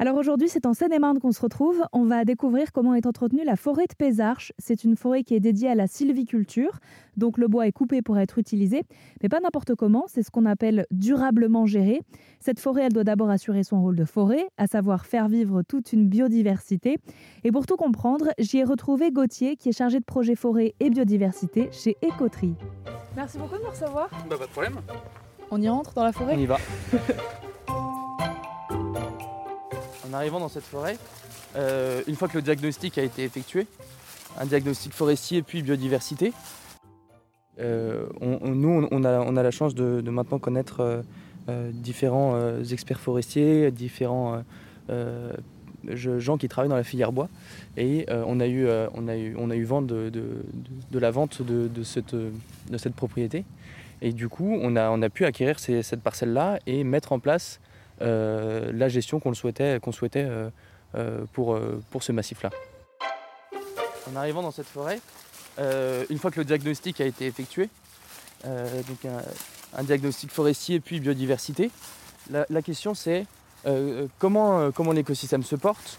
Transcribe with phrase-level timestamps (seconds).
[0.00, 1.82] Alors aujourd'hui, c'est en Seine-et-Marne qu'on se retrouve.
[1.92, 4.52] On va découvrir comment est entretenue la forêt de Pézarches.
[4.56, 6.78] C'est une forêt qui est dédiée à la sylviculture,
[7.16, 8.84] donc le bois est coupé pour être utilisé,
[9.20, 12.00] mais pas n'importe comment, c'est ce qu'on appelle durablement géré.
[12.38, 15.92] Cette forêt, elle doit d'abord assurer son rôle de forêt, à savoir faire vivre toute
[15.92, 16.98] une biodiversité.
[17.42, 20.90] Et pour tout comprendre, j'y ai retrouvé Gauthier, qui est chargé de projet forêt et
[20.90, 22.54] biodiversité chez Écoterie.
[23.16, 24.08] Merci beaucoup de me recevoir.
[24.30, 24.76] Bah pas de problème.
[25.50, 26.34] On y rentre dans la forêt?
[26.36, 26.58] On y va.
[30.08, 30.96] en arrivant dans cette forêt,
[31.56, 33.66] euh, une fois que le diagnostic a été effectué,
[34.38, 36.32] un diagnostic forestier puis biodiversité,
[37.60, 41.02] euh, nous on a, on la chance de, maintenant connaître
[41.48, 44.42] euh, différents experts forestiers, différents
[45.84, 47.28] gens qui travaillent dans la filière bois.
[47.76, 49.02] Et on, a eu, on,
[49.82, 53.44] de, la vente de, cette, propriété.
[54.02, 57.60] Et du coup, on a, pu acquérir cette parcelle-là et mettre en place
[58.00, 60.50] la gestion qu'on souhaitait, qu'on souhaitait euh,
[60.94, 62.50] euh, pour, euh, pour ce massif-là.
[64.10, 65.00] En arrivant dans cette forêt,
[65.58, 67.68] euh, une fois que le diagnostic a été effectué,
[68.46, 68.98] euh, donc
[69.76, 71.70] un, diagnostic forestier puis biodiversité,
[72.30, 73.26] la, question c'est
[73.66, 75.98] euh, comment, euh, comment l'écosystème se porte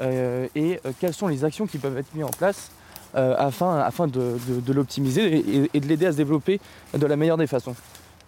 [0.00, 2.70] euh, et euh, quelles sont les actions qui peuvent être mises en place
[3.16, 6.60] euh, afin, afin de, de- de l'optimiser et, et de l'aider à se développer
[6.96, 7.74] de la meilleure des façons.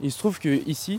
[0.00, 0.98] Il se trouve que ici,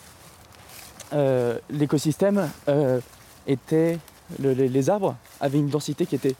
[1.13, 2.99] euh, l'écosystème euh,
[3.47, 3.99] était,
[4.41, 6.35] le- les, arbres avaient une densité qui était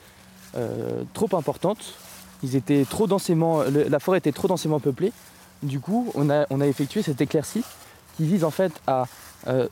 [0.56, 1.96] euh, trop importante.
[2.44, 5.14] Ils étaient trop densément, la forêt était trop densément peuplée.
[5.62, 7.64] Du coup, on a, effectué cette éclaircie
[8.18, 9.06] qui vise en fait à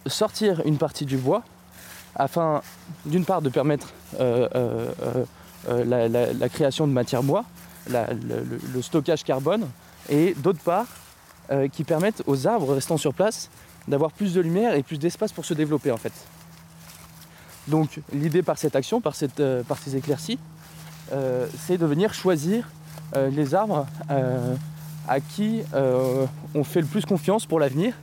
[0.05, 1.43] sortir une partie du bois
[2.15, 2.61] afin,
[3.05, 3.89] d'une part, de permettre
[5.67, 7.43] la, création de matière bois,
[7.89, 8.07] le,
[8.73, 9.67] le- stockage carbone,
[10.07, 10.85] et d'autre part,
[11.73, 13.49] qui permettent aux arbres restant sur place
[13.87, 16.13] d'avoir plus de lumière et plus d'espace pour se développer en fait.
[17.67, 20.39] Donc l'idée par cette action, par, euh, ces éclaircies,
[21.11, 22.69] euh, c'est de venir choisir
[23.15, 23.85] euh, les arbres
[25.07, 25.61] à qui
[26.53, 27.93] on fait le plus confiance pour l'avenir.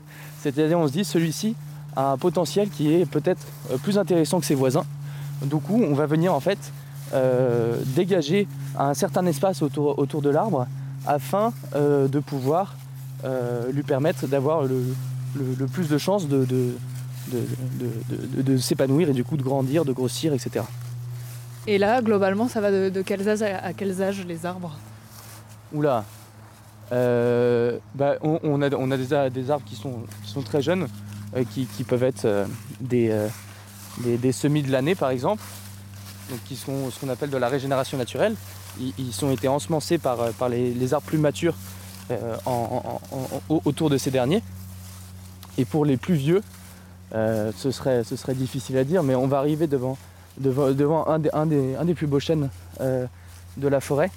[0.40, 1.54] C'est-à-dire on se dit celui-ci
[1.96, 3.46] a un potentiel qui est peut-être
[3.82, 4.84] plus intéressant que ses voisins.
[5.42, 6.58] Du coup on va venir en fait
[7.96, 8.46] dégager
[8.78, 10.66] un certain espace autour, autour de l'arbre
[11.06, 12.76] afin de pouvoir
[13.72, 14.82] lui permettre d'avoir le,
[15.36, 16.74] le- le plus de chances de, de,
[17.32, 17.46] de-
[17.78, 20.64] de- de- de- de s'épanouir et du coup de grandir, de grossir, etc.
[21.66, 24.76] Et là, globalement, ça va de, de quels âges à, à quels âges les arbres?
[25.72, 26.04] Oula
[26.92, 30.88] Euh, bah, on, on a, on a des, arbres qui sont, qui sont très jeunes,
[31.36, 32.46] euh, qui, qui peuvent être euh,
[32.80, 33.28] des, euh,
[33.98, 35.42] des, des semis de l'année par exemple,
[36.30, 38.34] donc qui sont ce qu'on appelle de la régénération naturelle.
[38.80, 41.56] Ils, ils ont été ensemencés par, par les, les arbres plus matures
[42.10, 44.42] euh, en- en- en- au- autour de ces derniers.
[45.58, 46.42] Et pour les plus vieux,
[47.14, 49.98] euh, ce, serait, ce serait difficile à dire, mais on va arriver devant,
[50.38, 52.48] devant, devant un, des, un, des, un des plus beaux chênes
[52.80, 53.06] euh,
[53.56, 54.10] de la forêt.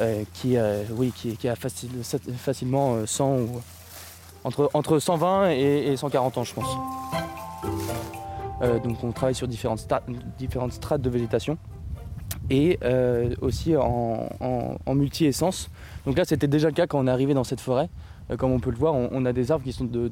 [0.00, 0.56] Euh, qui,
[0.96, 2.02] oui, qui, a facile-
[2.36, 3.48] facilement euh, 100 ou
[4.42, 6.66] entre, entre 120 et, et 140 ans, je pense.
[8.82, 11.58] Donc on travaille sur différentes, strates de végétation
[12.50, 12.78] et
[13.40, 15.68] aussi en multi-essence.
[16.06, 17.88] Donc là, c'était déjà le cas quand on est arrivé dans cette forêt.
[18.30, 20.10] Euh, comme on peut le voir, on, a des arbres qui sont de-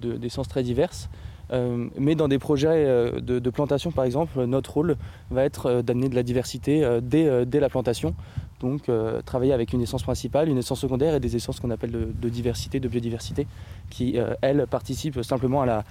[0.48, 1.08] très diverses.
[1.52, 4.96] Euh, mais dans des projets euh, de, plantation, par exemple, notre rôle
[5.30, 8.14] va être d'amener de la diversité dès, la plantation.
[8.60, 8.88] Donc
[9.24, 12.78] travailler avec une essence principale, une essence secondaire et des essences qu'on appelle de, diversité,
[12.78, 13.48] de biodiversité,
[13.90, 15.84] qui, elles, participent simplement à,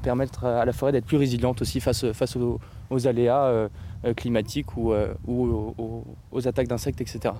[0.00, 2.04] permettre à la forêt d'être plus résiliente aussi face,
[2.36, 3.68] aux, aléas
[4.16, 4.94] climatiques ou,
[6.30, 7.34] aux attaques d'insectes, etc.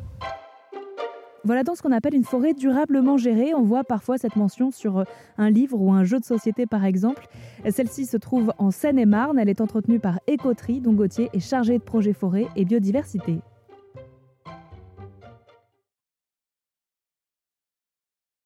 [1.44, 3.52] Voilà donc ce qu'on appelle une forêt durablement gérée.
[3.54, 5.04] On voit parfois cette mention sur euh,
[5.38, 7.26] un livre ou un jeu de société par exemple.
[7.68, 9.38] Celle-ci se trouve en Seine-et-Marne.
[9.38, 13.40] Elle est entretenue par Écoterie, dont Gauthier est chargé de projet forêt et biodiversité.